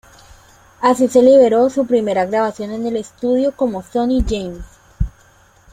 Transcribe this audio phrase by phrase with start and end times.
[0.81, 4.65] Así se liberó su primera grabación en el estudio como Sonny James.